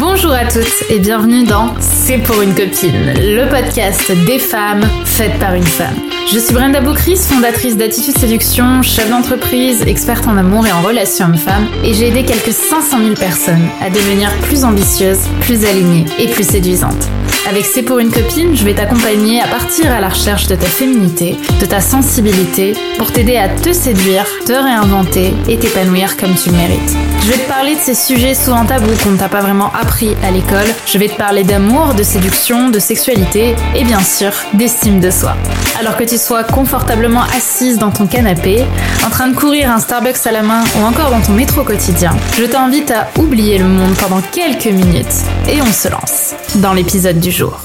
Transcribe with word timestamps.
Bonjour 0.00 0.32
à 0.32 0.44
toutes 0.44 0.90
et 0.90 0.98
bienvenue 0.98 1.44
dans 1.44 1.72
C'est 1.78 2.18
pour 2.18 2.42
une 2.42 2.52
copine, 2.52 3.14
le 3.16 3.48
podcast 3.48 4.10
des 4.26 4.40
femmes 4.40 4.82
faites 5.04 5.38
par 5.38 5.54
une 5.54 5.62
femme. 5.62 5.94
Je 6.32 6.38
suis 6.40 6.52
Brenda 6.52 6.80
Boucris, 6.80 7.16
fondatrice 7.16 7.76
d'Attitude 7.76 8.18
Séduction, 8.18 8.82
chef 8.82 9.08
d'entreprise, 9.08 9.82
experte 9.82 10.26
en 10.26 10.36
amour 10.36 10.66
et 10.66 10.72
en 10.72 10.82
relations 10.82 11.26
hommes-femmes, 11.26 11.68
et 11.84 11.94
j'ai 11.94 12.08
aidé 12.08 12.24
quelques 12.24 12.52
500 12.52 12.98
000 12.98 13.14
personnes 13.14 13.68
à 13.80 13.88
devenir 13.88 14.30
plus 14.42 14.64
ambitieuses, 14.64 15.28
plus 15.42 15.64
alignées 15.64 16.06
et 16.18 16.26
plus 16.26 16.44
séduisantes. 16.44 17.08
Avec 17.48 17.66
C'est 17.66 17.82
pour 17.82 17.98
une 17.98 18.10
copine, 18.10 18.56
je 18.56 18.64
vais 18.64 18.74
t'accompagner 18.74 19.42
à 19.42 19.46
partir 19.46 19.92
à 19.92 20.00
la 20.00 20.08
recherche 20.08 20.46
de 20.46 20.54
ta 20.54 20.66
féminité, 20.66 21.36
de 21.60 21.66
ta 21.66 21.80
sensibilité, 21.80 22.72
pour 22.96 23.12
t'aider 23.12 23.36
à 23.36 23.48
te 23.50 23.72
séduire, 23.72 24.24
te 24.46 24.52
réinventer 24.52 25.34
et 25.46 25.58
t'épanouir 25.58 26.16
comme 26.16 26.34
tu 26.34 26.48
le 26.48 26.56
mérites. 26.56 26.96
Je 27.20 27.30
vais 27.30 27.38
te 27.38 27.48
parler 27.48 27.74
de 27.74 27.80
ces 27.80 27.94
sujets 27.94 28.34
souvent 28.34 28.64
tabous 28.64 28.96
qu'on 29.02 29.16
t'a 29.16 29.28
pas 29.28 29.40
vraiment 29.40 29.70
appris 29.84 30.16
à 30.22 30.30
l'école. 30.30 30.66
Je 30.86 30.96
vais 30.96 31.08
te 31.08 31.16
parler 31.16 31.44
d'amour, 31.44 31.94
de 31.94 32.02
séduction, 32.02 32.70
de 32.70 32.78
sexualité 32.78 33.54
et 33.76 33.84
bien 33.84 34.00
sûr 34.00 34.32
d'estime 34.54 34.98
de 34.98 35.10
soi. 35.10 35.36
Alors 35.78 35.96
que 35.98 36.04
tu 36.04 36.16
sois 36.16 36.42
confortablement 36.42 37.22
assise 37.36 37.78
dans 37.78 37.90
ton 37.90 38.06
canapé, 38.06 38.64
en 39.04 39.10
train 39.10 39.28
de 39.28 39.36
courir 39.36 39.70
un 39.70 39.78
Starbucks 39.78 40.26
à 40.26 40.32
la 40.32 40.42
main 40.42 40.64
ou 40.78 40.84
encore 40.84 41.10
dans 41.10 41.20
ton 41.20 41.32
métro 41.32 41.64
quotidien, 41.64 42.16
je 42.38 42.44
t'invite 42.44 42.90
à 42.92 43.08
oublier 43.18 43.58
le 43.58 43.66
monde 43.66 43.94
pendant 43.96 44.22
quelques 44.22 44.66
minutes 44.66 45.16
et 45.50 45.60
on 45.60 45.72
se 45.72 45.88
lance 45.88 46.34
dans 46.56 46.72
l'épisode 46.72 47.20
du 47.20 47.30
jour. 47.30 47.60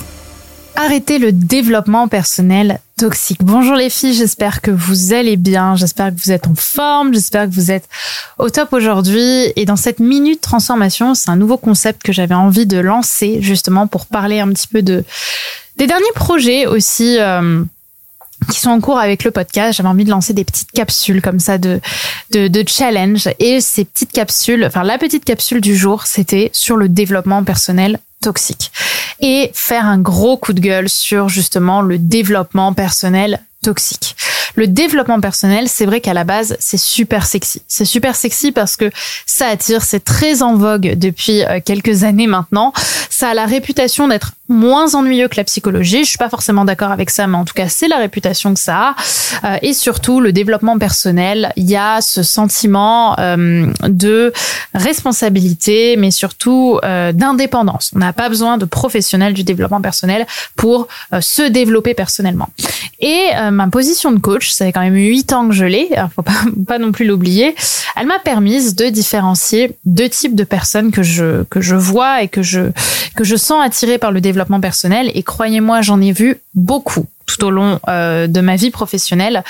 Arrêtez 0.75 1.19
le 1.19 1.31
développement 1.31 2.09
personnel 2.09 2.79
toxique. 2.99 3.39
Bonjour 3.41 3.75
les 3.75 3.89
filles, 3.89 4.13
j'espère 4.13 4.59
que 4.61 4.71
vous 4.71 5.13
allez 5.13 5.37
bien, 5.37 5.77
j'espère 5.77 6.13
que 6.13 6.19
vous 6.21 6.33
êtes 6.33 6.47
en 6.47 6.55
forme, 6.55 7.13
j'espère 7.13 7.45
que 7.45 7.53
vous 7.53 7.71
êtes 7.71 7.87
au 8.37 8.49
top 8.49 8.73
aujourd'hui. 8.73 9.53
Et 9.55 9.63
dans 9.63 9.77
cette 9.77 10.01
minute 10.01 10.41
transformation, 10.41 11.15
c'est 11.15 11.29
un 11.29 11.37
nouveau 11.37 11.55
concept 11.55 12.03
que 12.03 12.11
j'avais 12.11 12.35
envie 12.35 12.65
de 12.65 12.77
lancer 12.77 13.41
justement 13.41 13.87
pour 13.87 14.05
parler 14.05 14.41
un 14.41 14.49
petit 14.49 14.67
peu 14.67 14.81
de 14.81 15.05
des 15.77 15.87
derniers 15.87 16.11
projets 16.13 16.65
aussi. 16.65 17.17
Euh, 17.19 17.63
qui 18.49 18.61
sont 18.61 18.69
en 18.69 18.79
cours 18.79 18.99
avec 18.99 19.25
le 19.25 19.31
podcast. 19.31 19.75
J'avais 19.75 19.89
envie 19.89 20.05
de 20.05 20.09
lancer 20.09 20.31
des 20.31 20.45
petites 20.45 20.71
capsules 20.71 21.21
comme 21.21 21.39
ça 21.39 21.57
de, 21.57 21.81
de, 22.31 22.47
de 22.47 22.63
challenge. 22.65 23.27
Et 23.39 23.59
ces 23.59 23.83
petites 23.83 24.13
capsules, 24.13 24.63
enfin 24.63 24.83
la 24.83 24.97
petite 24.97 25.25
capsule 25.25 25.59
du 25.59 25.75
jour, 25.75 26.05
c'était 26.05 26.49
sur 26.53 26.77
le 26.77 26.87
développement 26.87 27.43
personnel 27.43 27.99
toxique. 28.21 28.71
Et 29.19 29.51
faire 29.53 29.85
un 29.85 29.99
gros 29.99 30.37
coup 30.37 30.53
de 30.53 30.59
gueule 30.59 30.89
sur 30.89 31.29
justement 31.29 31.81
le 31.81 31.97
développement 31.97 32.73
personnel 32.73 33.41
toxique. 33.61 34.15
Le 34.55 34.67
développement 34.67 35.19
personnel, 35.19 35.67
c'est 35.67 35.85
vrai 35.85 36.01
qu'à 36.01 36.13
la 36.13 36.23
base, 36.23 36.57
c'est 36.59 36.77
super 36.77 37.25
sexy. 37.25 37.61
C'est 37.67 37.85
super 37.85 38.15
sexy 38.15 38.51
parce 38.51 38.77
que 38.77 38.89
ça 39.25 39.47
attire, 39.47 39.83
c'est 39.83 40.03
très 40.03 40.41
en 40.41 40.55
vogue 40.55 40.95
depuis 40.95 41.43
euh, 41.43 41.59
quelques 41.63 42.03
années 42.03 42.27
maintenant. 42.27 42.73
Ça 43.19 43.31
a 43.31 43.33
la 43.33 43.47
réputation 43.47 44.07
d'être 44.07 44.31
moins 44.47 44.95
ennuyeux 44.95 45.27
que 45.27 45.35
la 45.35 45.43
psychologie. 45.43 46.05
Je 46.05 46.09
suis 46.11 46.17
pas 46.17 46.29
forcément 46.29 46.63
d'accord 46.63 46.91
avec 46.91 47.09
ça, 47.09 47.27
mais 47.27 47.35
en 47.35 47.43
tout 47.43 47.53
cas, 47.53 47.67
c'est 47.67 47.89
la 47.89 47.97
réputation 47.97 48.53
que 48.53 48.59
ça 48.61 48.77
a. 48.77 48.95
Euh, 49.43 49.57
et 49.61 49.73
surtout, 49.73 50.21
le 50.21 50.31
développement 50.31 50.79
personnel, 50.79 51.51
il 51.57 51.69
y 51.69 51.75
a 51.75 51.99
ce 51.99 52.23
sentiment 52.23 53.19
euh, 53.19 53.65
de 53.89 54.31
responsabilité, 54.73 55.97
mais 55.97 56.11
surtout 56.11 56.79
euh, 56.85 57.11
d'indépendance. 57.11 57.91
On 57.93 57.99
n'a 57.99 58.13
pas 58.13 58.29
besoin 58.29 58.57
de 58.57 58.63
professionnels 58.63 59.33
du 59.33 59.43
développement 59.43 59.81
personnel 59.81 60.25
pour 60.55 60.87
se 61.19 61.41
développer 61.41 61.93
personnellement. 61.93 62.47
Et 63.01 63.29
ma 63.51 63.67
position 63.67 64.11
de 64.11 64.19
coach, 64.19 64.51
ça 64.51 64.65
fait 64.65 64.73
quand 64.73 64.81
même 64.81 64.95
huit 64.95 65.31
ans 65.31 65.47
que 65.47 65.53
je 65.53 65.63
l'ai, 65.63 65.89
faut 66.13 66.21
pas, 66.21 66.33
pas 66.67 66.79
non 66.79 66.91
plus 66.91 67.05
l'oublier. 67.05 67.55
Elle 67.95 68.07
m'a 68.07 68.19
permis 68.19 68.73
de 68.73 68.89
différencier 68.89 69.77
deux 69.85 70.09
types 70.09 70.35
de 70.35 70.43
personnes 70.43 70.91
que 70.91 71.01
je 71.01 71.43
que 71.43 71.61
je 71.61 71.75
vois 71.75 72.23
et 72.23 72.27
que 72.27 72.41
je 72.41 72.71
que 73.15 73.23
je 73.23 73.35
sens 73.35 73.65
attirées 73.65 73.97
par 73.97 74.11
le 74.11 74.21
développement 74.21 74.59
personnel 74.59 75.11
et 75.13 75.23
croyez-moi, 75.23 75.81
j'en 75.81 76.01
ai 76.01 76.11
vu 76.11 76.37
beaucoup 76.55 77.05
tout 77.25 77.43
au 77.45 77.51
long 77.51 77.79
euh, 77.87 78.27
de 78.27 78.41
ma 78.41 78.55
vie 78.55 78.71
professionnelle. 78.71 79.43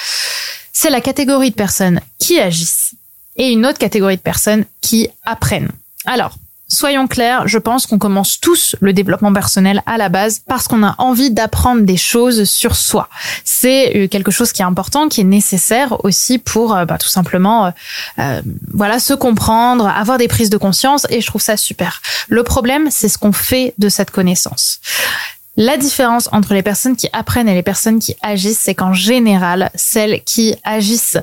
C'est 0.73 0.89
la 0.89 1.01
catégorie 1.01 1.51
de 1.51 1.55
personnes 1.55 2.01
qui 2.17 2.39
agissent 2.39 2.93
et 3.35 3.51
une 3.51 3.65
autre 3.65 3.79
catégorie 3.79 4.17
de 4.17 4.21
personnes 4.21 4.65
qui 4.81 5.09
apprennent. 5.25 5.69
Alors, 6.05 6.35
Soyons 6.71 7.07
clairs, 7.07 7.47
je 7.47 7.57
pense 7.57 7.87
qu'on 7.87 7.97
commence 7.97 8.39
tous 8.39 8.75
le 8.79 8.93
développement 8.93 9.33
personnel 9.33 9.81
à 9.87 9.97
la 9.97 10.07
base 10.07 10.41
parce 10.47 10.67
qu'on 10.67 10.83
a 10.83 10.93
envie 10.99 11.31
d'apprendre 11.31 11.81
des 11.81 11.97
choses 11.97 12.43
sur 12.43 12.75
soi. 12.75 13.09
C'est 13.43 13.95
euh, 13.95 14.07
quelque 14.07 14.29
chose 14.29 14.51
qui 14.51 14.61
est 14.61 14.65
important, 14.65 15.09
qui 15.09 15.21
est 15.21 15.25
nécessaire 15.25 16.05
aussi 16.05 16.37
pour 16.37 16.75
euh, 16.75 16.85
bah, 16.85 16.99
tout 16.99 17.07
simplement, 17.07 17.73
euh, 18.19 18.41
voilà, 18.71 18.99
se 18.99 19.15
comprendre, 19.15 19.87
avoir 19.87 20.19
des 20.19 20.27
prises 20.27 20.51
de 20.51 20.57
conscience, 20.57 21.07
et 21.09 21.21
je 21.21 21.27
trouve 21.27 21.41
ça 21.41 21.57
super. 21.57 22.03
Le 22.27 22.43
problème, 22.43 22.89
c'est 22.91 23.09
ce 23.09 23.17
qu'on 23.17 23.33
fait 23.33 23.73
de 23.79 23.89
cette 23.89 24.11
connaissance. 24.11 24.79
La 25.57 25.75
différence 25.75 26.29
entre 26.31 26.53
les 26.53 26.63
personnes 26.63 26.95
qui 26.95 27.09
apprennent 27.11 27.49
et 27.49 27.55
les 27.55 27.63
personnes 27.63 27.99
qui 27.99 28.15
agissent, 28.21 28.59
c'est 28.59 28.75
qu'en 28.75 28.93
général, 28.93 29.71
celles 29.75 30.23
qui 30.23 30.55
agissent 30.63 31.17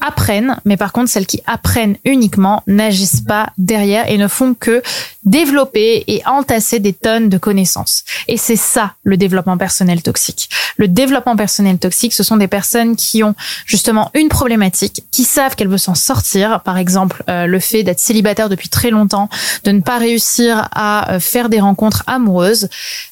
apprennent, 0.00 0.56
mais 0.64 0.76
par 0.76 0.92
contre 0.92 1.10
celles 1.10 1.26
qui 1.26 1.42
apprennent 1.46 1.96
uniquement 2.04 2.62
n'agissent 2.66 3.20
pas 3.20 3.50
derrière 3.58 4.08
et 4.08 4.16
ne 4.16 4.28
font 4.28 4.54
que 4.54 4.82
développer 5.24 6.04
et 6.06 6.22
entasser 6.26 6.78
des 6.78 6.92
tonnes 6.92 7.28
de 7.28 7.38
connaissances. 7.38 8.04
Et 8.28 8.36
c'est 8.36 8.56
ça 8.56 8.94
le 9.02 9.16
développement 9.16 9.58
personnel 9.58 10.02
toxique. 10.02 10.48
Le 10.76 10.88
développement 10.88 11.36
personnel 11.36 11.78
toxique, 11.78 12.12
ce 12.12 12.22
sont 12.22 12.36
des 12.36 12.48
personnes 12.48 12.96
qui 12.96 13.22
ont 13.22 13.34
justement 13.66 14.10
une 14.14 14.28
problématique, 14.28 15.04
qui 15.10 15.24
savent 15.24 15.56
qu'elles 15.56 15.68
veulent 15.68 15.78
s'en 15.78 15.94
sortir, 15.94 16.60
par 16.62 16.78
exemple 16.78 17.24
euh, 17.28 17.46
le 17.46 17.58
fait 17.58 17.82
d'être 17.82 18.00
célibataire 18.00 18.48
depuis 18.48 18.68
très 18.68 18.90
longtemps, 18.90 19.28
de 19.64 19.72
ne 19.72 19.80
pas 19.80 19.98
réussir 19.98 20.68
à 20.72 21.12
euh, 21.12 21.20
faire 21.20 21.48
des 21.48 21.60
rencontres 21.60 22.04
amoureuses. 22.06 22.68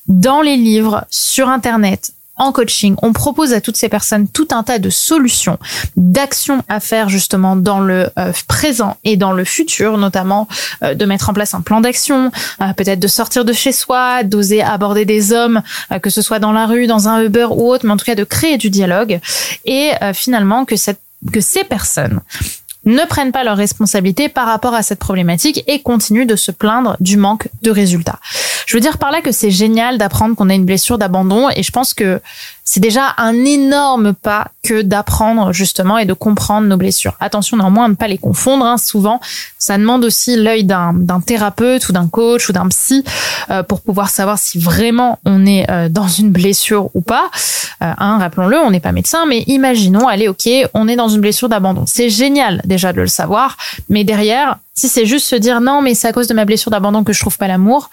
Dans 0.07 0.41
les 0.41 0.57
livres, 0.57 1.05
sur 1.11 1.49
Internet, 1.49 2.13
en 2.37 2.53
coaching, 2.53 2.97
on 3.03 3.13
propose 3.13 3.53
à 3.53 3.61
toutes 3.61 3.77
ces 3.77 3.89
personnes 3.89 4.29
tout 4.29 4.49
un 4.51 4.63
tas 4.63 4.79
de 4.79 4.91
solutions, 4.91 5.59
d'actions 5.97 6.63
à 6.69 6.81
faire 6.81 7.09
justement 7.09 7.57
dans 7.57 7.81
le 7.81 8.11
euh, 8.19 8.33
présent 8.47 8.97
et 9.05 9.17
dans 9.17 9.33
le 9.33 9.45
futur, 9.45 9.97
notamment 9.97 10.47
euh, 10.83 10.95
de 10.95 11.05
mettre 11.07 11.31
en 11.31 11.33
place 11.33 11.55
un 11.55 11.63
plan 11.63 11.81
d'action, 11.81 12.31
euh, 12.61 12.73
peut-être 12.75 13.01
de 13.01 13.09
sortir 13.09 13.45
de 13.45 13.53
chez 13.53 13.73
soi, 13.73 14.23
d'oser 14.23 14.63
aborder 14.63 15.05
des 15.05 15.33
hommes, 15.33 15.63
que 16.03 16.11
ce 16.11 16.23
soit 16.23 16.39
dans 16.39 16.53
la 16.53 16.67
rue, 16.67 16.87
dans 16.87 17.09
un 17.09 17.23
Uber 17.23 17.49
ou 17.51 17.71
autre, 17.71 17.87
mais 17.87 17.93
en 17.93 17.97
tout 17.97 18.05
cas 18.05 18.15
de 18.15 18.25
créer 18.25 18.59
du 18.59 18.71
dialogue 18.71 19.21
et 19.65 19.93
finalement 20.13 20.65
que 20.65 20.77
cette 20.77 21.01
que 21.33 21.41
ces 21.41 21.65
personnes 21.65 22.21
ne 22.87 23.05
prennent 23.05 23.33
pas 23.33 23.45
leurs 23.45 23.57
responsabilités 23.57 24.29
par 24.29 24.47
rapport 24.47 24.75
à 24.75 24.83
cette 24.83 25.01
problématique 25.01 25.63
et 25.67 25.81
continuent 25.81 26.27
de 26.27 26.37
se 26.37 26.53
plaindre 26.53 26.97
du 27.01 27.17
manque 27.17 27.49
de 27.63 27.71
résultats. 27.71 28.21
Je 28.67 28.77
veux 28.77 28.81
dire 28.81 28.99
par 28.99 29.13
là 29.13 29.23
que 29.23 29.33
c'est 29.33 29.51
génial 29.51 29.97
d'apprendre 29.97 30.35
qu'on 30.35 30.51
a 30.51 30.55
une 30.55 30.65
blessure 30.65 30.99
d'abandon 30.99 31.49
et 31.55 31.63
je 31.63 31.71
pense 31.71 31.95
que 31.95 32.21
c'est 32.65 32.81
déjà 32.81 33.15
un 33.17 33.45
énorme 33.45 34.13
pas 34.13 34.49
que 34.65 34.83
d'apprendre 34.83 35.53
justement 35.53 35.99
et 35.99 36.05
de 36.05 36.13
comprendre 36.13 36.67
nos 36.67 36.77
blessures. 36.77 37.15
Attention 37.21 37.57
néanmoins 37.57 37.85
à 37.85 37.89
ne 37.89 37.95
pas 37.95 38.09
les 38.09 38.19
confondre. 38.19 38.67
Hein. 38.67 38.77
Souvent, 38.77 39.21
ça 39.57 39.79
demande 39.79 40.05
aussi 40.05 40.35
l'œil 40.35 40.65
d'un 40.65 41.21
thérapeute 41.25 41.89
ou 41.89 41.93
d'un 41.93 42.09
coach 42.09 42.49
ou 42.49 42.53
d'un 42.53 42.67
psy 42.69 43.05
euh, 43.51 43.63
pour 43.63 43.83
pouvoir 43.83 44.11
savoir 44.11 44.37
si 44.37 44.59
vraiment 44.59 45.21
on 45.25 45.47
est 45.47 45.71
euh, 45.71 45.89
dans 45.89 46.09
une 46.09 46.31
blessure 46.31 46.91
ou 46.95 47.03
pas. 47.03 47.31
Euh, 47.83 47.93
hein, 47.97 48.19
Rappelons-le, 48.19 48.59
on 48.59 48.73
n'est 48.73 48.81
pas 48.81 48.91
médecin, 48.91 49.27
mais 49.27 49.45
imaginons, 49.47 50.09
allez, 50.09 50.27
ok, 50.27 50.49
on 50.75 50.89
est 50.89 50.97
dans 50.97 51.09
une 51.09 51.21
blessure 51.21 51.49
d'abandon. 51.49 51.85
C'est 51.87 52.11
génial 52.11 52.61
déjà 52.65 52.93
de 52.93 53.01
le 53.01 53.07
savoir, 53.07 53.57
mais 53.89 54.03
derrière, 54.03 54.59
si 54.79 54.91
c'est 54.91 55.07
juste 55.07 55.27
se 55.27 55.37
dire 55.37 55.63
non, 55.63 55.81
mais 55.81 55.95
c'est 55.95 56.07
à 56.07 56.13
cause 56.13 56.29
de 56.29 56.35
ma 56.35 56.45
blessure 56.45 56.71
d'abandon 56.71 57.03
que 57.03 57.15
je 57.15 57.21
trouve 57.21 57.39
pas 57.39 57.49
l'amour, 57.49 57.91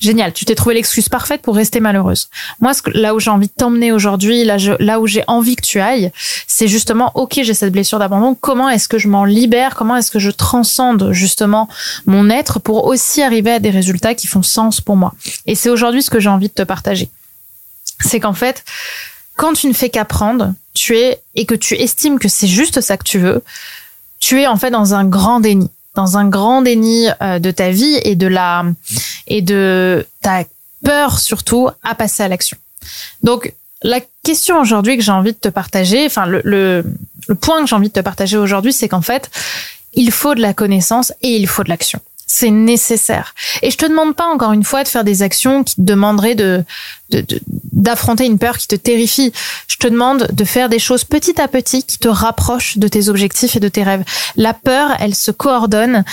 génial. 0.00 0.34
Tu 0.34 0.44
t'es 0.44 0.54
trouvé 0.54 0.74
l'excuse 0.74 1.08
parfaite 1.08 1.40
pour 1.40 1.56
rester 1.56 1.80
malheureuse. 1.80 2.28
Moi, 2.60 2.72
là 2.92 3.14
où 3.14 3.20
j'ai 3.20 3.30
envie 3.30 3.46
de 3.46 3.52
t'emmener 3.52 3.90
aujourd'hui, 3.90 4.44
là, 4.44 4.58
là 4.78 5.00
où 5.00 5.06
j'ai 5.06 5.24
envie 5.28 5.56
que 5.56 5.62
tu 5.62 5.80
ailles, 5.80 6.12
c'est 6.46 6.68
justement, 6.68 7.10
ok, 7.14 7.40
j'ai 7.42 7.54
cette 7.54 7.72
blessure 7.72 7.98
d'abandon. 7.98 8.36
Comment 8.38 8.68
est-ce 8.68 8.86
que 8.86 8.98
je 8.98 9.08
m'en 9.08 9.24
libère? 9.24 9.74
Comment 9.74 9.96
est-ce 9.96 10.10
que 10.10 10.18
je 10.18 10.30
transcende 10.30 11.10
justement 11.12 11.68
mon 12.04 12.28
être 12.28 12.58
pour 12.58 12.84
aussi 12.84 13.22
arriver 13.22 13.52
à 13.52 13.58
des 13.58 13.70
résultats 13.70 14.14
qui 14.14 14.26
font 14.26 14.42
sens 14.42 14.82
pour 14.82 14.96
moi? 14.96 15.14
Et 15.46 15.54
c'est 15.54 15.70
aujourd'hui 15.70 16.02
ce 16.02 16.10
que 16.10 16.20
j'ai 16.20 16.28
envie 16.28 16.48
de 16.48 16.54
te 16.54 16.62
partager. 16.62 17.08
C'est 18.00 18.20
qu'en 18.20 18.34
fait, 18.34 18.62
quand 19.36 19.54
tu 19.54 19.68
ne 19.68 19.72
fais 19.72 19.88
qu'apprendre, 19.88 20.52
tu 20.74 20.98
es 20.98 21.22
et 21.34 21.46
que 21.46 21.54
tu 21.54 21.76
estimes 21.76 22.18
que 22.18 22.28
c'est 22.28 22.46
juste 22.46 22.82
ça 22.82 22.98
que 22.98 23.04
tu 23.04 23.18
veux, 23.18 23.42
tu 24.20 24.42
es 24.42 24.46
en 24.46 24.56
fait 24.56 24.70
dans 24.70 24.92
un 24.92 25.06
grand 25.06 25.40
déni 25.40 25.70
dans 25.96 26.18
un 26.18 26.28
grand 26.28 26.62
déni 26.62 27.08
euh, 27.20 27.40
de 27.40 27.50
ta 27.50 27.70
vie 27.70 27.98
et 28.04 28.14
de 28.14 28.28
la 28.28 28.64
et 29.26 29.42
de 29.42 30.06
ta 30.22 30.44
peur 30.84 31.18
surtout 31.18 31.68
à 31.82 31.94
passer 31.96 32.22
à 32.22 32.28
l'action. 32.28 32.56
Donc 33.22 33.52
la 33.82 34.00
question 34.22 34.60
aujourd'hui 34.60 34.96
que 34.96 35.02
j'ai 35.02 35.12
envie 35.12 35.32
de 35.32 35.38
te 35.38 35.48
partager, 35.48 36.06
enfin 36.06 36.26
le, 36.26 36.40
le, 36.44 36.84
point 37.40 37.62
que 37.62 37.68
j'ai 37.68 37.74
envie 37.74 37.88
de 37.88 37.92
te 37.92 38.00
partager 38.00 38.36
aujourd'hui, 38.36 38.72
c'est 38.72 38.88
qu'en 38.88 39.02
fait, 39.02 39.30
il 39.94 40.12
faut 40.12 40.34
de 40.34 40.40
la 40.40 40.54
connaissance 40.54 41.12
et 41.22 41.36
il 41.36 41.46
faut 41.48 41.64
de 41.64 41.68
l'action. 41.68 42.00
C'est 42.26 42.50
nécessaire. 42.50 43.34
Et 43.62 43.70
je 43.70 43.76
te 43.76 43.86
demande 43.86 44.14
pas 44.14 44.26
encore 44.26 44.52
une 44.52 44.64
fois 44.64 44.82
de 44.82 44.88
faire 44.88 45.04
des 45.04 45.22
actions 45.22 45.64
qui 45.64 45.76
te 45.76 45.80
demanderaient 45.80 46.34
de 46.34 46.64
d'affronter 47.72 48.26
une 48.26 48.38
peur 48.38 48.58
qui 48.58 48.66
te 48.66 48.76
terrifie. 48.76 49.32
Je 49.68 49.76
te 49.76 49.86
demande 49.86 50.28
de 50.32 50.44
faire 50.44 50.68
des 50.68 50.78
choses 50.78 51.04
petit 51.04 51.40
à 51.40 51.48
petit 51.48 51.82
qui 51.82 51.98
te 51.98 52.08
rapprochent 52.08 52.78
de 52.78 52.88
tes 52.88 53.08
objectifs 53.08 53.56
et 53.56 53.60
de 53.60 53.68
tes 53.68 53.82
rêves. 53.82 54.04
La 54.36 54.54
peur, 54.54 54.96
elle 54.98 55.14
se 55.14 55.30
coordonne 55.30 56.04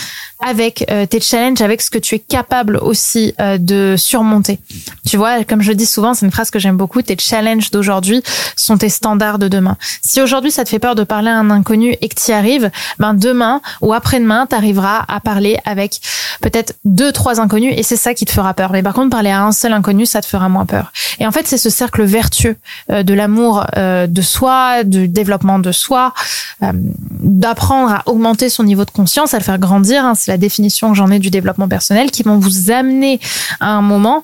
avec 0.46 0.86
euh, 0.92 1.06
tes 1.06 1.22
challenges, 1.22 1.62
avec 1.62 1.82
ce 1.82 1.90
que 1.90 1.98
tu 1.98 2.16
es 2.16 2.20
capable 2.20 2.78
aussi 2.78 3.34
euh, 3.40 3.58
de 3.58 3.96
surmonter. 3.98 4.60
Tu 5.08 5.18
vois, 5.18 5.44
comme 5.46 5.62
je 5.62 5.72
dis 5.72 5.86
souvent, 5.86 6.14
c'est 6.14 6.26
une 6.26 6.32
phrase 6.32 6.52
que 6.52 6.60
j'aime 6.60 6.76
beaucoup, 6.76 7.02
tes 7.02 7.18
challenges 7.18 7.72
d'aujourd'hui 7.72 8.22
sont 8.58 8.78
tes 8.78 8.90
standards 8.90 9.40
de 9.40 9.48
demain. 9.48 9.78
Si 10.02 10.22
aujourd'hui 10.22 10.52
ça 10.52 10.66
te 10.66 10.70
fait 10.70 10.80
peur 10.80 10.96
de 10.96 11.04
parler 11.04 11.30
à 11.30 11.38
un 11.38 11.50
inconnu 11.50 11.96
et 12.02 12.10
que 12.10 12.16
tu 12.16 12.32
y 12.32 12.34
arrives, 12.34 12.70
ben 13.00 13.14
demain 13.14 13.62
ou 13.82 13.94
après-demain, 13.94 14.48
tu 14.50 14.56
arriveras 14.56 15.06
à 15.08 15.20
parler 15.22 15.58
avec 15.66 16.02
peut-être 16.42 16.74
deux, 16.84 17.12
trois 17.12 17.40
inconnus 17.40 17.74
et 17.78 17.84
c'est 17.84 17.96
ça 17.96 18.14
qui 18.14 18.26
te 18.26 18.32
fera 18.32 18.54
peur. 18.54 18.72
Mais 18.72 18.84
par 18.84 18.94
contre, 18.94 19.10
parler 19.10 19.30
à 19.30 19.44
un 19.44 19.52
seul 19.52 19.72
inconnu, 19.72 20.06
ça 20.06 20.22
te 20.22 20.26
fera 20.26 20.50
moins 20.50 20.66
peur. 20.66 20.83
Et 21.20 21.28
en 21.28 21.32
fait, 21.32 21.48
c'est 21.48 21.58
ce 21.58 21.70
cercle 21.70 22.04
vertueux 22.04 22.56
euh, 22.90 23.04
de 23.04 23.14
l'amour 23.14 23.66
de 23.76 24.22
soi, 24.22 24.84
du 24.84 25.08
développement 25.08 25.60
de 25.60 25.72
soi, 25.72 26.14
d'apprendre 26.62 27.92
à 27.92 28.04
augmenter 28.06 28.50
son 28.50 28.64
niveau 28.64 28.86
de 28.86 28.92
conscience, 28.92 29.34
à 29.34 29.38
le 29.38 29.44
faire 29.44 29.60
grandir. 29.60 30.06
Hein, 30.06 30.14
la 30.28 30.38
définition 30.38 30.90
que 30.90 30.96
j'en 30.96 31.12
ai 31.12 31.20
du 31.20 31.30
développement 31.30 31.68
personnel, 31.68 32.12
qui 32.12 32.24
vont 32.24 32.38
vous 32.38 32.72
amener 32.72 33.20
à 33.60 33.72
un 33.72 33.82
moment 33.82 34.24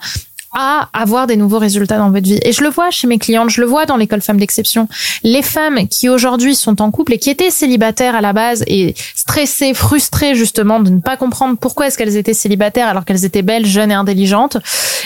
à 0.53 0.89
avoir 0.93 1.27
des 1.27 1.35
nouveaux 1.35 1.59
résultats 1.59 1.97
dans 1.97 2.09
votre 2.09 2.25
vie. 2.25 2.39
Et 2.43 2.51
je 2.51 2.63
le 2.63 2.69
vois 2.69 2.89
chez 2.91 3.07
mes 3.07 3.19
clientes, 3.19 3.49
je 3.49 3.61
le 3.61 3.67
vois 3.67 3.85
dans 3.85 3.97
l'école 3.97 4.21
femmes 4.21 4.39
d'exception. 4.39 4.87
Les 5.23 5.41
femmes 5.41 5.87
qui 5.87 6.09
aujourd'hui 6.09 6.55
sont 6.55 6.81
en 6.81 6.91
couple 6.91 7.13
et 7.13 7.19
qui 7.19 7.29
étaient 7.29 7.51
célibataires 7.51 8.15
à 8.15 8.21
la 8.21 8.33
base 8.33 8.63
et 8.67 8.95
stressées, 9.15 9.73
frustrées 9.73 10.35
justement 10.35 10.79
de 10.79 10.89
ne 10.89 10.99
pas 10.99 11.17
comprendre 11.17 11.57
pourquoi 11.57 11.87
est-ce 11.87 11.97
qu'elles 11.97 12.17
étaient 12.17 12.33
célibataires 12.33 12.87
alors 12.87 13.05
qu'elles 13.05 13.25
étaient 13.25 13.41
belles, 13.41 13.65
jeunes 13.65 13.91
et 13.91 13.95
intelligentes 13.95 14.57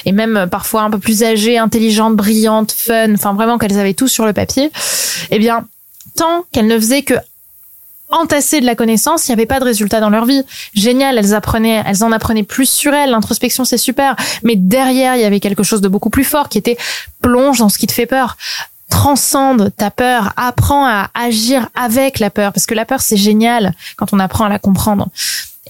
et 0.06 0.12
même 0.12 0.48
parfois 0.50 0.84
un 0.84 0.90
peu 0.90 1.00
plus 1.00 1.24
âgées, 1.24 1.58
intelligentes, 1.58 2.16
brillantes, 2.16 2.72
fun, 2.72 3.14
enfin 3.14 3.34
vraiment 3.34 3.58
qu'elles 3.58 3.80
avaient 3.80 3.94
tout 3.94 4.08
sur 4.08 4.26
le 4.26 4.34
papier. 4.34 4.72
Eh 5.32 5.40
bien, 5.40 5.66
tant 6.16 6.46
qu'elles 6.52 6.68
ne 6.68 6.78
faisaient 6.78 7.04
que 7.04 7.16
entasser 8.14 8.62
de 8.62 8.66
la 8.66 8.76
connaissance, 8.76 9.28
il 9.28 9.32
n'y 9.32 9.34
avait 9.34 9.46
pas 9.46 9.60
de 9.60 9.66
résultat 9.66 10.00
dans 10.00 10.10
leur 10.10 10.26
vie. 10.26 10.44
Génial, 10.74 11.18
elles 11.18 11.34
apprenaient, 11.34 11.84
elles 11.86 12.04
en 12.04 12.12
apprenaient 12.12 12.44
plus 12.44 12.70
sur 12.70 12.94
elles. 12.94 13.10
L'introspection, 13.10 13.66
c'est 13.66 13.78
super. 13.78 14.16
Mais 14.44 14.56
derrière, 14.56 15.16
il 15.16 15.22
y 15.22 15.26
avait 15.26 15.40
quelque 15.40 15.64
chose 15.64 15.82
de 15.82 15.88
beaucoup 15.88 16.10
plus 16.10 16.24
fort 16.24 16.50
qui 16.50 16.58
était 16.58 16.78
plonge 17.22 17.60
dans 17.60 17.70
ce 17.70 17.78
qui 17.78 17.88
te 17.88 17.94
fait 17.94 18.06
peur 18.06 18.38
transcende 18.90 19.72
ta 19.76 19.90
peur, 19.90 20.34
apprends 20.38 20.86
à 20.86 21.10
agir 21.16 21.68
avec 21.74 22.20
la 22.20 22.30
peur, 22.30 22.54
parce 22.54 22.68
que 22.68 22.76
la 22.76 22.86
peur, 22.86 23.02
c'est 23.02 23.18
génial 23.18 23.74
quand 23.98 24.14
on 24.14 24.20
apprend 24.20 24.46
à 24.46 24.50
la 24.50 24.60
comprendre. 24.60 25.08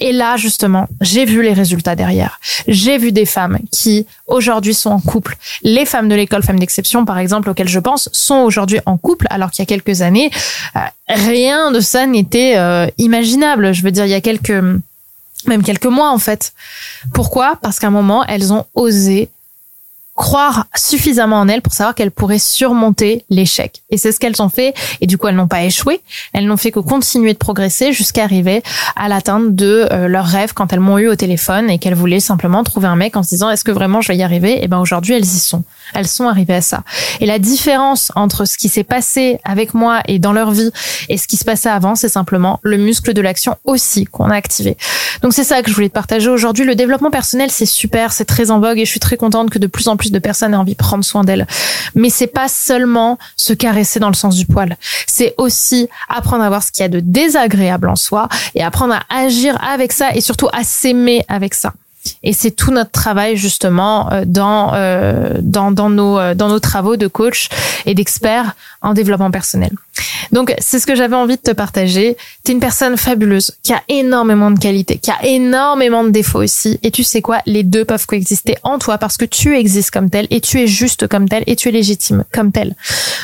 Et 0.04 0.12
là, 0.12 0.36
justement, 0.36 0.90
j'ai 1.00 1.24
vu 1.24 1.42
les 1.42 1.54
résultats 1.54 1.96
derrière. 1.96 2.42
J'ai 2.68 2.98
vu 2.98 3.14
des 3.14 3.26
femmes 3.26 3.58
qui, 3.72 4.06
aujourd'hui, 4.28 4.74
sont 4.74 4.90
en 4.90 5.00
couple. 5.00 5.38
Les 5.62 5.86
femmes 5.86 6.10
de 6.10 6.16
l'école 6.16 6.44
Femmes 6.44 6.60
d'Exception, 6.60 7.06
par 7.06 7.18
exemple, 7.20 7.50
auxquelles 7.50 7.70
je 7.70 7.80
pense, 7.80 8.10
sont 8.12 8.40
aujourd'hui 8.40 8.82
en 8.86 8.98
couple, 8.98 9.28
alors 9.30 9.50
qu'il 9.50 9.62
y 9.62 9.64
a 9.64 9.66
quelques 9.66 10.02
années, 10.02 10.30
euh, 10.76 10.80
rien 11.08 11.72
de 11.72 11.80
ça 11.80 12.06
n'était 12.06 12.56
euh, 12.58 12.88
imaginable. 12.98 13.74
Je 13.74 13.82
veux 13.82 13.92
dire, 13.92 14.06
il 14.06 14.12
y 14.12 14.14
a 14.14 14.20
quelques, 14.20 14.62
même 15.48 15.64
quelques 15.64 15.86
mois, 15.86 16.12
en 16.12 16.20
fait. 16.20 16.52
Pourquoi? 17.14 17.58
Parce 17.62 17.80
qu'à 17.80 17.88
un 17.88 17.92
moment, 17.92 18.26
elles 18.26 18.52
ont 18.52 18.66
osé 18.76 19.30
croire 20.16 20.68
suffisamment 20.76 21.40
en 21.40 21.48
elles 21.48 21.62
pour 21.62 21.74
savoir 21.74 21.96
qu'elles 21.96 22.12
pourraient 22.12 22.40
surmonter 22.40 23.26
l'échec. 23.30 23.82
Et 23.90 23.98
c'est 23.98 24.12
ce 24.12 24.20
qu'elles 24.20 24.42
ont 24.42 24.50
fait. 24.50 24.74
Et 25.02 25.08
du 25.08 25.18
coup, 25.18 25.28
elles 25.28 25.36
n'ont 25.36 25.48
pas 25.48 25.64
échoué. 25.64 26.02
Elles 26.34 26.46
n'ont 26.46 26.58
fait 26.58 26.72
que 26.72 26.80
continuer 26.80 27.34
de 27.34 27.38
progresser 27.38 27.94
jusqu'à 27.94 28.24
arriver 28.24 28.62
à 28.96 29.10
l'atteinte 29.10 29.56
de 29.56 29.88
euh, 29.92 30.08
leurs 30.08 30.26
rêves 30.26 30.54
quand 30.54 30.72
elles 30.72 30.80
m'ont 30.80 31.00
eu 31.00 31.08
au 31.08 31.16
téléphone 31.16 31.70
et 31.70 31.80
qu'elles 31.80 31.96
voulaient 31.96 32.20
simplement 32.20 32.64
trouver 32.64 32.88
un 32.88 32.96
mec 32.96 33.18
en 33.18 33.24
se 33.24 33.30
disant 33.30 33.50
est-ce 33.50 33.64
que 33.64 33.72
vraiment 33.72 34.02
je 34.02 34.10
vais 34.10 34.18
y 34.18 34.24
arriver? 34.24 34.64
Et 34.64 34.68
ben 34.68 34.80
aujourd'hui, 34.80 35.16
elles 35.16 35.24
y 35.24 35.40
sont. 35.40 35.64
Elles 35.96 36.08
sont 36.08 36.28
arrivées 36.28 36.56
à 36.56 36.62
ça. 36.62 36.84
Et 37.20 37.26
la 37.26 37.40
différence 37.40 38.12
entre 38.16 38.46
ce 38.46 38.58
qui 38.58 38.70
s'est 38.70 38.84
passé 38.84 39.40
avec 39.44 39.74
moi 39.74 40.02
et 40.08 40.20
dans 40.20 40.34
leur 40.34 40.52
vie 40.52 40.72
et 41.10 41.18
ce 41.18 41.28
qui 41.28 41.38
se 41.38 41.46
passait 41.46 41.70
avant, 41.70 41.96
c'est 41.96 42.10
simplement 42.10 42.60
le 42.62 42.78
muscle 42.78 43.14
de 43.14 43.22
l'action 43.22 43.58
aussi 43.64 44.06
qu'on 44.06 44.30
a 44.30 44.36
activé. 44.36 44.78
Donc 45.22 45.34
c'est 45.34 45.44
ça 45.44 45.62
que 45.62 45.70
je 45.70 45.76
voulais 45.76 45.90
te 45.90 45.94
partager 45.94 46.30
aujourd'hui. 46.30 46.66
Le 46.66 46.76
développement 46.76 47.12
personnel, 47.12 47.50
c'est 47.50 47.66
super, 47.66 48.14
c'est 48.14 48.26
très 48.26 48.52
en 48.52 48.60
vogue 48.60 48.78
et 48.78 48.86
je 48.86 48.90
suis 48.90 49.00
très 49.00 49.18
contente 49.18 49.50
que 49.50 49.60
de 49.60 49.68
plus 49.68 49.88
en 49.88 49.98
plus 49.98 50.12
de 50.14 50.20
personnes 50.20 50.54
aient 50.54 50.58
envie 50.58 50.74
de 50.74 50.78
prendre 50.78 51.04
soin 51.04 51.24
d'elles. 51.24 51.48
Mais 51.96 52.10
c'est 52.10 52.28
pas 52.28 52.48
seulement 52.48 53.18
se 53.36 53.54
caresser 53.54 54.00
dans 54.00 54.10
le 54.10 54.14
sens 54.14 54.36
du 54.36 54.46
poil. 54.46 54.78
C'est 55.08 55.34
aussi 55.38 55.90
apprendre 56.10 56.44
à 56.44 56.50
voir 56.50 56.64
ce 56.64 56.72
qu'il 56.72 56.84
y 56.84 56.86
a 56.86 56.90
de 56.90 57.00
désagréable 57.00 57.90
en 57.90 57.96
soi 57.96 58.30
et 58.56 58.64
apprendre 58.64 58.94
à 58.94 59.18
agir 59.18 59.62
avec 59.64 59.92
ça 59.92 60.16
et 60.16 60.22
surtout 60.22 60.48
à 60.54 60.64
s'aimer 60.64 61.26
avec 61.28 61.54
ça. 61.54 61.74
Et 62.24 62.34
c'est 62.34 62.52
tout 62.52 62.72
notre 62.72 62.92
travail 62.92 63.38
justement 63.38 64.12
euh, 64.12 64.24
dans 64.26 64.74
euh, 64.74 65.38
dans 65.42 65.72
dans 65.72 65.90
nos 65.90 66.18
euh, 66.18 66.34
dans 66.34 66.48
nos 66.48 66.60
travaux 66.60 66.96
de 66.96 67.08
coach 67.08 67.50
et 67.86 67.94
d'experts 67.94 68.56
en 68.82 68.94
développement 68.94 69.32
personnel. 69.32 69.72
Donc 70.32 70.54
c'est 70.60 70.80
ce 70.80 70.88
que 70.88 70.96
j'avais 70.96 71.16
envie 71.16 71.36
de 71.36 71.42
te 71.42 71.52
partager. 71.52 72.18
Tu 72.44 72.52
es 72.52 72.54
une 72.54 72.60
personne 72.60 72.98
fabuleuse 72.98 73.52
qui 73.62 73.74
a 73.74 73.82
énormément 73.88 74.52
de 74.52 74.60
qualités, 74.60 74.98
qui 74.98 75.12
a 75.12 75.24
énormément 75.26 76.04
de 76.04 76.10
défauts 76.10 76.42
aussi 76.42 76.80
et 76.82 76.92
tu 76.92 77.04
sais 77.04 77.22
quoi, 77.22 77.40
les 77.46 77.64
deux 77.64 77.86
peuvent 77.86 78.06
coexister 78.06 78.58
en 78.64 78.80
toi 78.80 78.98
parce 78.98 79.18
que 79.18 79.26
tu 79.26 79.58
existes 79.58 79.92
comme 79.92 80.10
tel 80.10 80.28
et 80.30 80.42
tu 80.42 80.62
es 80.62 80.68
juste 80.68 81.08
comme 81.08 81.28
tel 81.28 81.44
et 81.48 81.56
tu 81.56 81.70
es 81.70 81.72
légitime 81.72 82.24
comme 82.34 82.52
tel. 82.52 82.76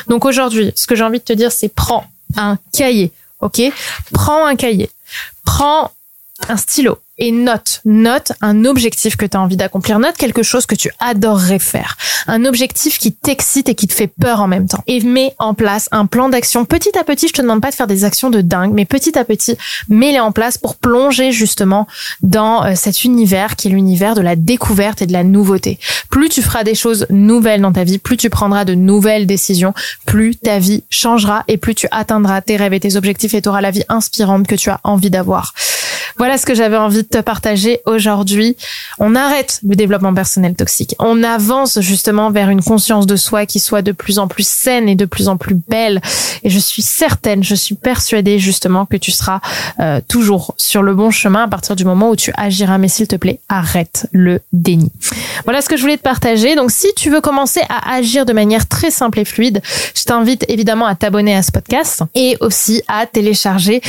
Donc 0.08 0.24
aujourd'hui, 0.24 0.72
ce 0.74 0.86
que 0.86 0.94
j'ai 0.94 1.04
envie 1.04 1.18
de 1.18 1.24
te 1.24 1.32
dire 1.32 1.52
c'est 1.52 1.68
prends 1.68 2.04
un 2.36 2.58
cahier, 2.72 3.12
OK? 3.40 3.60
Prends 4.12 4.46
un 4.46 4.56
cahier. 4.56 4.90
Prends 5.44 5.90
un 6.48 6.56
stylo 6.56 6.98
et 7.20 7.32
note, 7.32 7.82
note 7.84 8.32
un 8.40 8.64
objectif 8.64 9.16
que 9.16 9.26
tu 9.26 9.36
as 9.36 9.40
envie 9.40 9.58
d'accomplir, 9.58 9.98
note 9.98 10.16
quelque 10.16 10.42
chose 10.42 10.64
que 10.64 10.74
tu 10.74 10.90
adorerais 11.00 11.58
faire, 11.58 11.96
un 12.26 12.46
objectif 12.46 12.98
qui 12.98 13.12
t'excite 13.12 13.68
et 13.68 13.74
qui 13.74 13.86
te 13.86 13.92
fait 13.92 14.06
peur 14.06 14.40
en 14.40 14.48
même 14.48 14.66
temps. 14.66 14.82
Et 14.86 15.00
mets 15.00 15.34
en 15.38 15.52
place 15.52 15.88
un 15.92 16.06
plan 16.06 16.30
d'action. 16.30 16.64
Petit 16.64 16.98
à 16.98 17.04
petit, 17.04 17.28
je 17.28 17.34
te 17.34 17.42
demande 17.42 17.60
pas 17.60 17.70
de 17.70 17.74
faire 17.74 17.86
des 17.86 18.04
actions 18.04 18.30
de 18.30 18.40
dingue, 18.40 18.72
mais 18.72 18.86
petit 18.86 19.18
à 19.18 19.24
petit, 19.24 19.56
mets-les 19.90 20.18
en 20.18 20.32
place 20.32 20.56
pour 20.56 20.76
plonger 20.76 21.30
justement 21.30 21.86
dans 22.22 22.64
euh, 22.64 22.72
cet 22.74 23.04
univers 23.04 23.54
qui 23.56 23.68
est 23.68 23.70
l'univers 23.70 24.14
de 24.14 24.22
la 24.22 24.34
découverte 24.34 25.02
et 25.02 25.06
de 25.06 25.12
la 25.12 25.22
nouveauté. 25.22 25.78
Plus 26.08 26.30
tu 26.30 26.40
feras 26.40 26.64
des 26.64 26.74
choses 26.74 27.06
nouvelles 27.10 27.60
dans 27.60 27.72
ta 27.72 27.84
vie, 27.84 27.98
plus 27.98 28.16
tu 28.16 28.30
prendras 28.30 28.64
de 28.64 28.74
nouvelles 28.74 29.26
décisions, 29.26 29.74
plus 30.06 30.36
ta 30.36 30.58
vie 30.58 30.84
changera 30.88 31.44
et 31.48 31.58
plus 31.58 31.74
tu 31.74 31.86
atteindras 31.90 32.40
tes 32.40 32.56
rêves 32.56 32.72
et 32.72 32.80
tes 32.80 32.96
objectifs 32.96 33.34
et 33.34 33.42
tu 33.42 33.48
auras 33.50 33.60
la 33.60 33.70
vie 33.70 33.84
inspirante 33.90 34.46
que 34.46 34.54
tu 34.54 34.70
as 34.70 34.80
envie 34.84 35.10
d'avoir. 35.10 35.52
Voilà 36.18 36.38
ce 36.38 36.46
que 36.46 36.54
j'avais 36.54 36.76
envie 36.76 37.02
de 37.02 37.08
te 37.08 37.18
partager 37.18 37.80
aujourd'hui. 37.86 38.56
On 38.98 39.14
arrête 39.14 39.60
le 39.66 39.76
développement 39.76 40.14
personnel 40.14 40.54
toxique. 40.54 40.94
On 40.98 41.22
avance 41.22 41.80
justement 41.80 42.30
vers 42.30 42.50
une 42.50 42.62
conscience 42.62 43.06
de 43.06 43.16
soi 43.16 43.46
qui 43.46 43.60
soit 43.60 43.82
de 43.82 43.92
plus 43.92 44.18
en 44.18 44.28
plus 44.28 44.46
saine 44.46 44.88
et 44.88 44.94
de 44.94 45.04
plus 45.04 45.28
en 45.28 45.36
plus 45.36 45.56
belle. 45.68 46.00
Et 46.42 46.50
je 46.50 46.58
suis 46.58 46.82
certaine, 46.82 47.42
je 47.42 47.54
suis 47.54 47.74
persuadée 47.74 48.38
justement 48.38 48.86
que 48.86 48.96
tu 48.96 49.10
seras 49.10 49.40
euh, 49.80 50.00
toujours 50.08 50.54
sur 50.56 50.82
le 50.82 50.94
bon 50.94 51.10
chemin 51.10 51.44
à 51.44 51.48
partir 51.48 51.76
du 51.76 51.84
moment 51.84 52.10
où 52.10 52.16
tu 52.16 52.32
agiras. 52.36 52.78
Mais 52.78 52.88
s'il 52.88 53.08
te 53.08 53.16
plaît, 53.16 53.40
arrête 53.48 54.06
le 54.12 54.40
déni. 54.52 54.90
Voilà 55.44 55.62
ce 55.62 55.68
que 55.68 55.76
je 55.76 55.82
voulais 55.82 55.96
te 55.96 56.02
partager. 56.02 56.54
Donc 56.54 56.70
si 56.70 56.88
tu 56.96 57.10
veux 57.10 57.20
commencer 57.20 57.60
à 57.68 57.94
agir 57.94 58.26
de 58.26 58.32
manière 58.32 58.68
très 58.68 58.90
simple 58.90 59.18
et 59.18 59.24
fluide, 59.24 59.60
je 59.94 60.04
t'invite 60.04 60.44
évidemment 60.48 60.86
à 60.86 60.94
t'abonner 60.94 61.34
à 61.34 61.42
ce 61.42 61.52
podcast 61.52 62.02
et 62.14 62.36
aussi 62.40 62.82
à 62.88 63.06
télécharger 63.06 63.80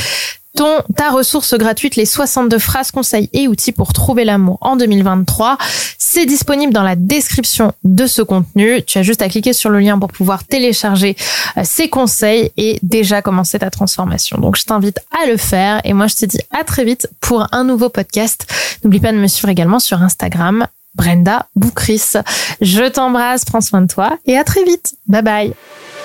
ton, 0.56 0.82
ta 0.96 1.10
ressource 1.10 1.54
gratuite, 1.54 1.96
les 1.96 2.04
62 2.04 2.58
phrases, 2.58 2.90
conseils 2.90 3.30
et 3.32 3.48
outils 3.48 3.72
pour 3.72 3.92
trouver 3.92 4.24
l'amour 4.24 4.58
en 4.60 4.76
2023. 4.76 5.56
C'est 5.98 6.26
disponible 6.26 6.72
dans 6.72 6.82
la 6.82 6.96
description 6.96 7.72
de 7.84 8.06
ce 8.06 8.22
contenu. 8.22 8.82
Tu 8.82 8.98
as 8.98 9.02
juste 9.02 9.22
à 9.22 9.28
cliquer 9.28 9.52
sur 9.52 9.70
le 9.70 9.80
lien 9.80 9.98
pour 9.98 10.12
pouvoir 10.12 10.44
télécharger 10.44 11.16
euh, 11.56 11.62
ces 11.64 11.88
conseils 11.88 12.52
et 12.56 12.78
déjà 12.82 13.22
commencer 13.22 13.58
ta 13.58 13.70
transformation. 13.70 14.38
Donc, 14.38 14.56
je 14.56 14.64
t'invite 14.64 14.98
à 15.10 15.26
le 15.26 15.36
faire 15.36 15.80
et 15.84 15.94
moi, 15.94 16.06
je 16.06 16.16
te 16.16 16.26
dis 16.26 16.40
à 16.50 16.64
très 16.64 16.84
vite 16.84 17.08
pour 17.20 17.46
un 17.52 17.64
nouveau 17.64 17.88
podcast. 17.88 18.46
N'oublie 18.84 19.00
pas 19.00 19.12
de 19.12 19.18
me 19.18 19.28
suivre 19.28 19.48
également 19.48 19.78
sur 19.78 20.02
Instagram, 20.02 20.66
Brenda 20.94 21.46
Boukris. 21.56 22.12
Je 22.60 22.88
t'embrasse, 22.88 23.44
prends 23.44 23.60
soin 23.60 23.80
de 23.80 23.86
toi 23.86 24.18
et 24.26 24.36
à 24.36 24.44
très 24.44 24.64
vite. 24.64 24.94
Bye 25.06 25.22
bye. 25.22 25.52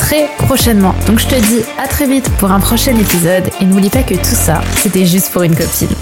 très 0.00 0.30
prochainement. 0.38 0.94
Donc 1.06 1.18
je 1.18 1.26
te 1.26 1.34
dis 1.34 1.62
à 1.78 1.86
très 1.86 2.06
vite 2.06 2.28
pour 2.38 2.50
un 2.50 2.58
prochain 2.58 2.96
épisode 2.96 3.50
et 3.60 3.64
n'oublie 3.66 3.90
pas 3.90 4.02
que 4.02 4.14
tout 4.14 4.34
ça, 4.46 4.62
c'était 4.76 5.04
juste 5.04 5.30
pour 5.30 5.42
une 5.42 5.54
copine. 5.54 5.94